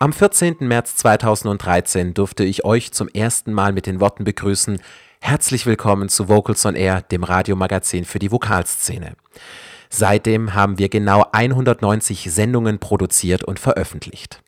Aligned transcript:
Am 0.00 0.12
14. 0.12 0.58
März 0.60 0.94
2013 0.94 2.14
durfte 2.14 2.44
ich 2.44 2.64
euch 2.64 2.92
zum 2.92 3.08
ersten 3.08 3.52
Mal 3.52 3.72
mit 3.72 3.86
den 3.86 3.98
Worten 3.98 4.22
begrüßen, 4.22 4.78
herzlich 5.20 5.66
willkommen 5.66 6.08
zu 6.08 6.28
Vocals 6.28 6.64
on 6.66 6.76
Air, 6.76 7.02
dem 7.02 7.24
Radiomagazin 7.24 8.04
für 8.04 8.20
die 8.20 8.30
Vokalszene. 8.30 9.14
Seitdem 9.90 10.54
haben 10.54 10.78
wir 10.78 10.88
genau 10.88 11.26
190 11.32 12.30
Sendungen 12.30 12.78
produziert 12.78 13.42
und 13.42 13.58
veröffentlicht. 13.58 14.40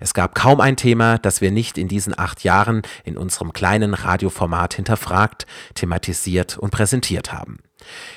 Es 0.00 0.12
gab 0.12 0.34
kaum 0.34 0.60
ein 0.60 0.76
Thema, 0.76 1.18
das 1.18 1.40
wir 1.40 1.52
nicht 1.52 1.78
in 1.78 1.86
diesen 1.86 2.18
acht 2.18 2.42
Jahren 2.42 2.82
in 3.04 3.16
unserem 3.16 3.52
kleinen 3.52 3.94
Radioformat 3.94 4.74
hinterfragt, 4.74 5.46
thematisiert 5.76 6.58
und 6.58 6.70
präsentiert 6.70 7.32
haben. 7.32 7.58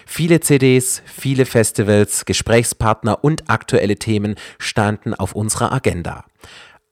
Viele 0.07 0.39
CDs, 0.39 1.03
viele 1.05 1.45
Festivals, 1.45 2.25
Gesprächspartner 2.25 3.23
und 3.23 3.47
aktuelle 3.47 3.97
Themen 3.97 4.33
standen 4.57 5.13
auf 5.13 5.33
unserer 5.33 5.71
Agenda. 5.71 6.25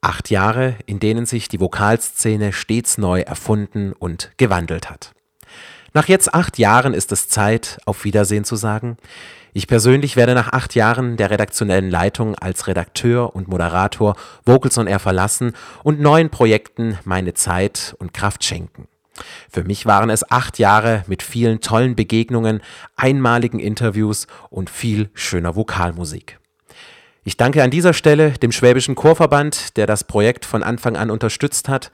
Acht 0.00 0.30
Jahre, 0.30 0.76
in 0.86 1.00
denen 1.00 1.26
sich 1.26 1.48
die 1.48 1.60
Vokalszene 1.60 2.52
stets 2.52 2.98
neu 2.98 3.20
erfunden 3.20 3.92
und 3.92 4.30
gewandelt 4.36 4.90
hat. 4.90 5.12
Nach 5.92 6.06
jetzt 6.06 6.34
acht 6.34 6.58
Jahren 6.58 6.94
ist 6.94 7.10
es 7.10 7.28
Zeit, 7.28 7.78
auf 7.84 8.04
Wiedersehen 8.04 8.44
zu 8.44 8.54
sagen. 8.54 8.96
Ich 9.52 9.66
persönlich 9.66 10.14
werde 10.14 10.34
nach 10.34 10.52
acht 10.52 10.74
Jahren 10.76 11.16
der 11.16 11.30
redaktionellen 11.30 11.90
Leitung 11.90 12.36
als 12.36 12.68
Redakteur 12.68 13.34
und 13.34 13.48
Moderator 13.48 14.14
Vocals 14.44 14.78
on 14.78 14.86
Air 14.86 15.00
verlassen 15.00 15.54
und 15.82 16.00
neuen 16.00 16.30
Projekten 16.30 16.98
meine 17.04 17.34
Zeit 17.34 17.96
und 17.98 18.14
Kraft 18.14 18.44
schenken. 18.44 18.86
Für 19.50 19.64
mich 19.64 19.86
waren 19.86 20.10
es 20.10 20.30
acht 20.30 20.60
Jahre 20.60 21.02
mit 21.08 21.24
vielen 21.24 21.60
tollen 21.60 21.96
Begegnungen, 21.96 22.60
einmaligen 22.94 23.58
Interviews 23.58 24.28
und 24.50 24.70
viel 24.70 25.10
schöner 25.14 25.56
Vokalmusik. 25.56 26.38
Ich 27.28 27.36
danke 27.36 27.62
an 27.62 27.70
dieser 27.70 27.92
Stelle 27.92 28.30
dem 28.30 28.52
Schwäbischen 28.52 28.94
Chorverband, 28.94 29.76
der 29.76 29.86
das 29.86 30.02
Projekt 30.02 30.46
von 30.46 30.62
Anfang 30.62 30.96
an 30.96 31.10
unterstützt 31.10 31.68
hat, 31.68 31.90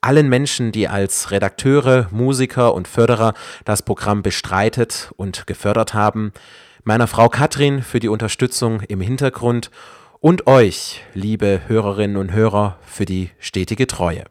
allen 0.00 0.30
Menschen, 0.30 0.72
die 0.72 0.88
als 0.88 1.30
Redakteure, 1.30 2.08
Musiker 2.10 2.72
und 2.72 2.88
Förderer 2.88 3.34
das 3.66 3.82
Programm 3.82 4.22
bestreitet 4.22 5.12
und 5.18 5.46
gefördert 5.46 5.92
haben, 5.92 6.32
meiner 6.84 7.06
Frau 7.06 7.28
Katrin 7.28 7.82
für 7.82 8.00
die 8.00 8.08
Unterstützung 8.08 8.80
im 8.80 9.02
Hintergrund 9.02 9.70
und 10.20 10.46
euch, 10.46 11.02
liebe 11.12 11.60
Hörerinnen 11.66 12.16
und 12.16 12.32
Hörer, 12.32 12.78
für 12.80 13.04
die 13.04 13.28
stetige 13.38 13.88
Treue. 13.88 14.24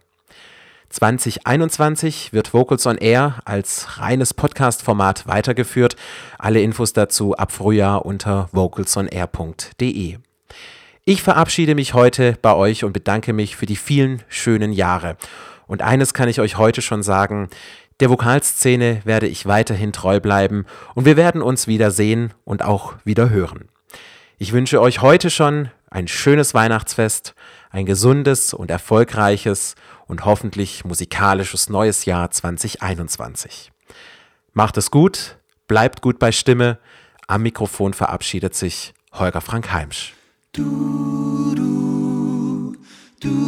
2021 0.90 2.34
wird 2.34 2.56
Vocals 2.56 2.88
on 2.88 2.98
Air 2.98 3.36
als 3.46 4.00
reines 4.00 4.34
Podcast-Format 4.34 5.28
weitergeführt. 5.28 5.96
Alle 6.40 6.62
Infos 6.62 6.94
dazu 6.94 7.38
ab 7.38 7.52
Frühjahr 7.52 8.08
unter 8.08 8.50
vocalsonair.de. 8.54 10.18
Ich 11.06 11.24
verabschiede 11.24 11.74
mich 11.74 11.94
heute 11.94 12.38
bei 12.42 12.54
euch 12.54 12.84
und 12.84 12.94
bedanke 12.94 13.32
mich 13.34 13.56
für 13.56 13.66
die 13.66 13.78
vielen 13.78 14.24
schönen 14.28 14.74
Jahre. 14.74 15.18
Und 15.66 15.82
eines 15.82 16.14
kann 16.14 16.30
ich 16.30 16.40
euch 16.42 16.58
heute 16.58 16.82
schon 16.82 17.04
sagen, 17.04 17.50
der 18.00 18.10
Vokalszene 18.10 19.02
werde 19.06 19.28
ich 19.28 19.46
weiterhin 19.46 19.92
treu 19.92 20.20
bleiben 20.20 20.66
und 20.96 21.06
wir 21.06 21.18
werden 21.18 21.42
uns 21.42 21.66
wieder 21.68 21.92
sehen 21.92 22.34
und 22.44 22.64
auch 22.64 22.96
wieder 23.06 23.30
hören. 23.30 23.70
Ich 24.38 24.54
wünsche 24.54 24.82
euch 24.82 25.02
heute 25.02 25.30
schon 25.30 25.72
ein 25.90 26.08
schönes 26.08 26.54
Weihnachtsfest, 26.54 27.34
ein 27.72 27.86
gesundes 27.86 28.54
und 28.54 28.70
erfolgreiches 28.70 29.76
und 30.06 30.26
hoffentlich 30.26 30.86
musikalisches 30.86 31.70
neues 31.70 32.06
Jahr 32.06 32.30
2021. 32.30 33.72
Macht 34.54 34.78
es 34.78 34.92
gut, 34.92 35.38
bleibt 35.68 36.02
gut 36.02 36.20
bei 36.20 36.32
Stimme. 36.32 36.80
Am 37.28 37.44
Mikrofon 37.44 37.94
verabschiedet 37.94 38.56
sich 38.56 38.94
Holger 39.14 39.42
Frank 39.42 39.72
Heimsch. 39.72 40.17
do 40.58 41.54
do 41.54 42.74
do 43.22 43.47